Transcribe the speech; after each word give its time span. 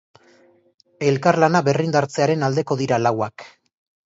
Elkarlana 1.11 1.61
berrindartzearen 1.69 2.47
aldeko 2.49 2.79
dira 2.81 3.01
lauak. 3.05 3.47